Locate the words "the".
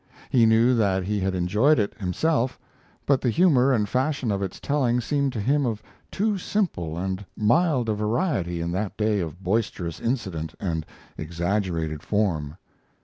3.21-3.29